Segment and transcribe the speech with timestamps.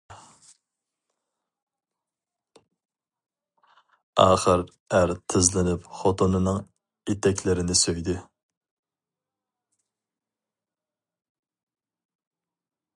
[4.23, 4.63] ئاخىر
[4.95, 6.59] ئەر تىزلىنىپ خوتۇنىنىڭ
[7.13, 8.17] ئېتەكلىرىنى سۆيدى.